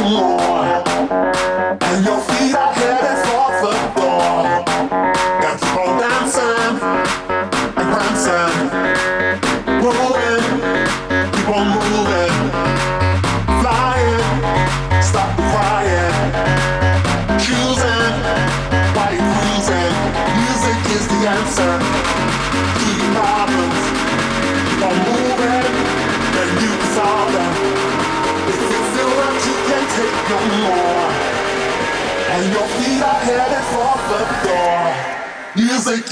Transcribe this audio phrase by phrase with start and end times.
[0.00, 0.57] more.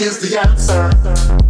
[0.07, 1.46] is the answer.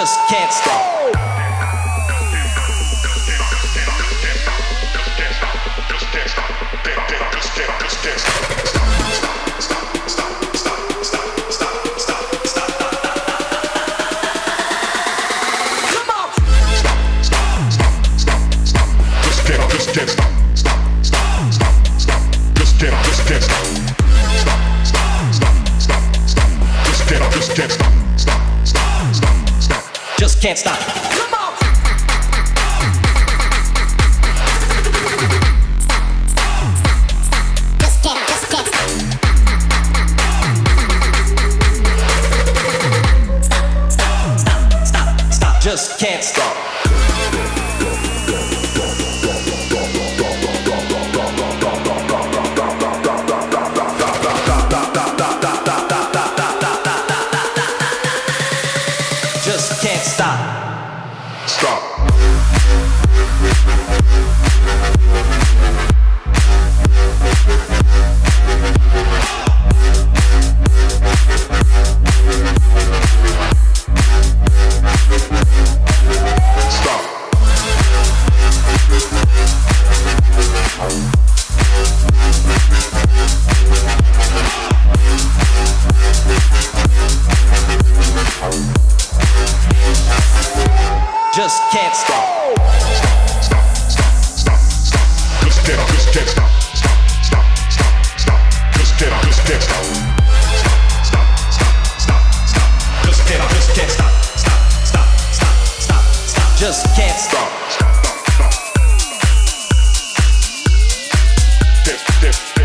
[0.00, 0.99] Can't stop.
[112.20, 112.59] This.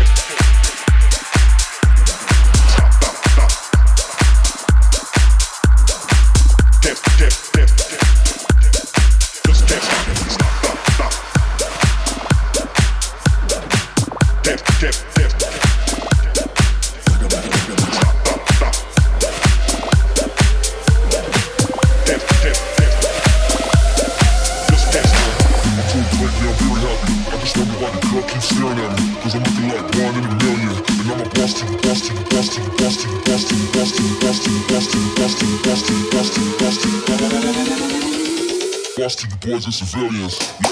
[39.66, 40.65] And civilians.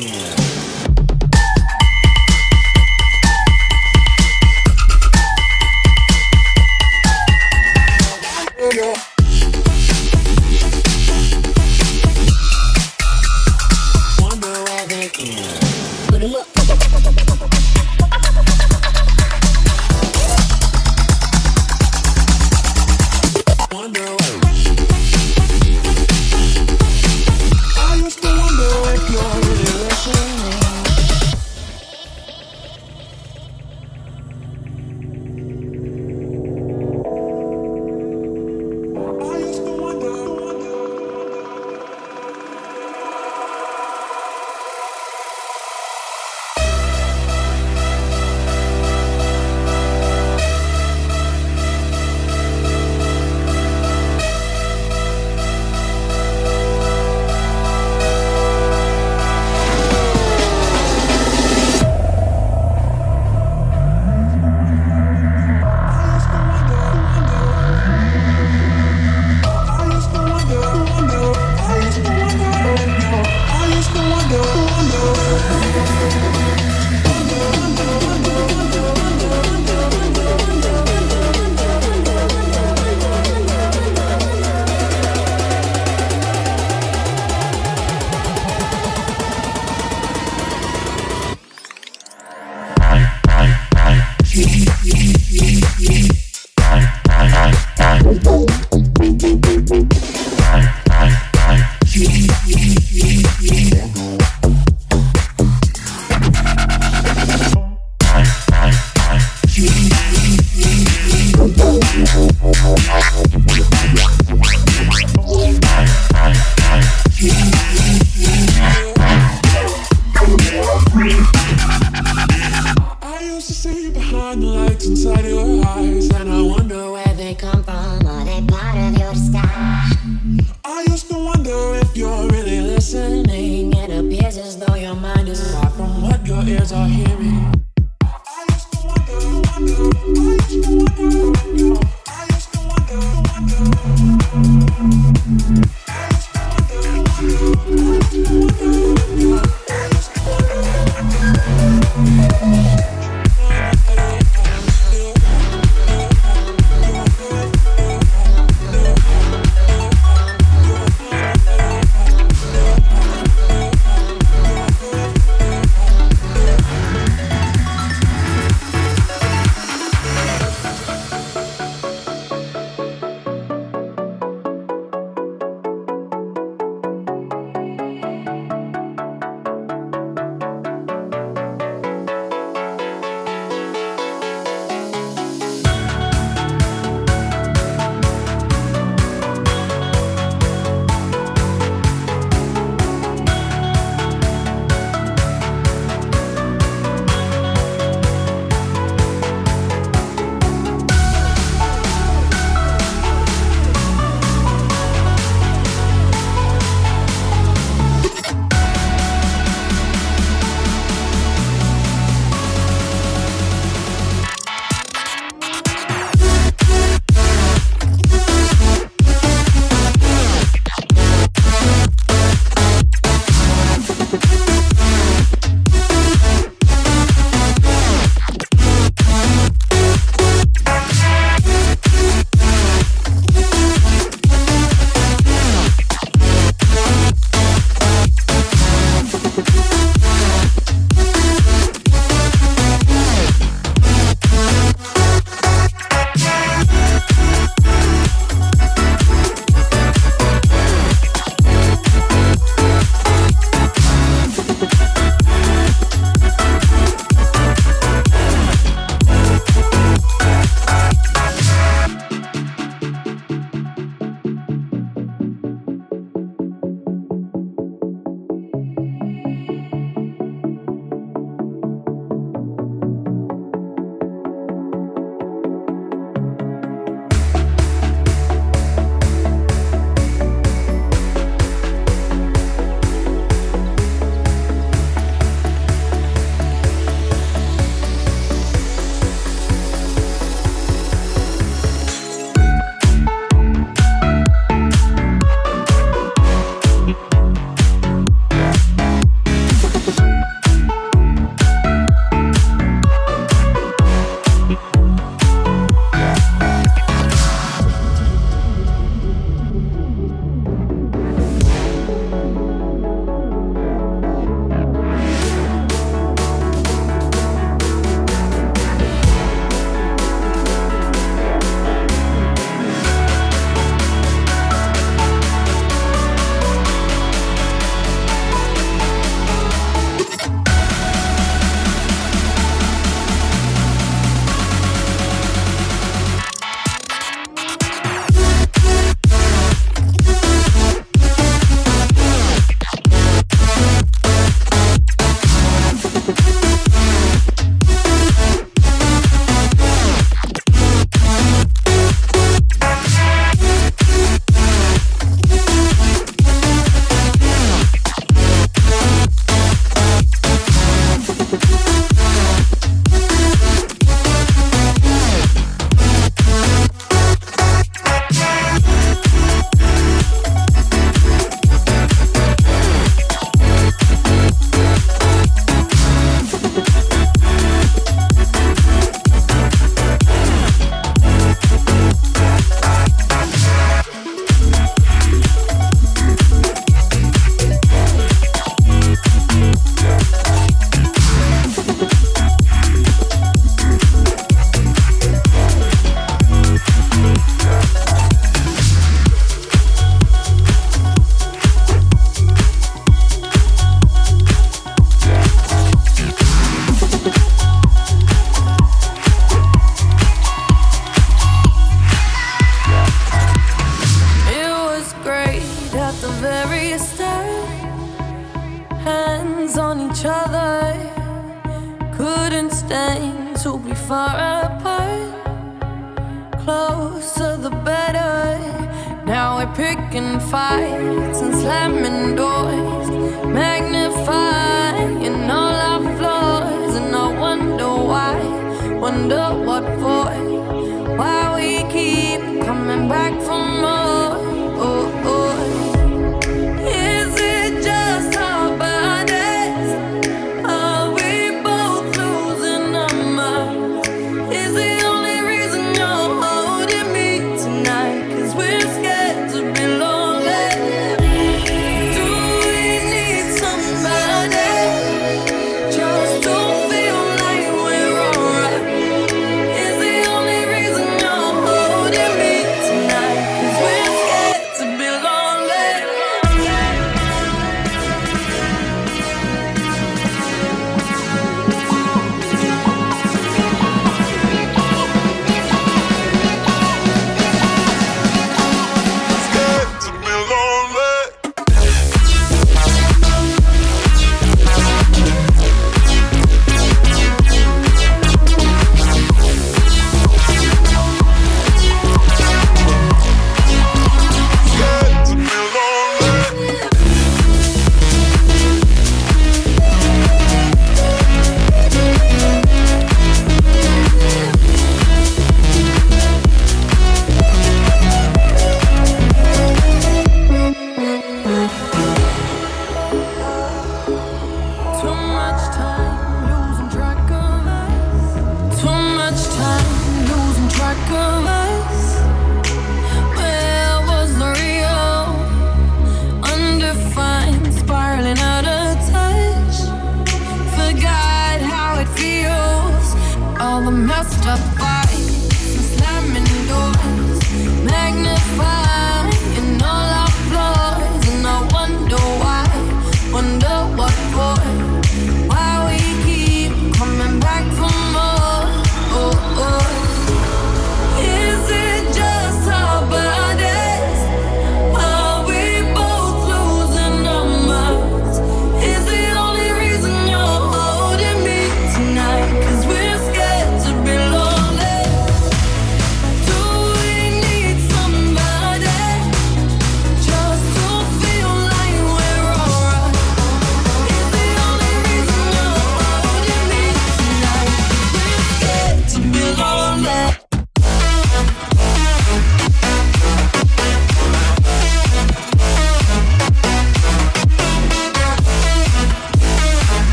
[0.00, 0.39] Yeah.